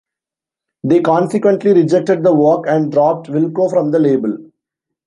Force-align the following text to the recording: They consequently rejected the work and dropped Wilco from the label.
They 0.83 0.99
consequently 1.01 1.73
rejected 1.73 2.23
the 2.23 2.33
work 2.33 2.63
and 2.67 2.91
dropped 2.91 3.27
Wilco 3.29 3.69
from 3.69 3.91
the 3.91 3.99
label. 3.99 4.35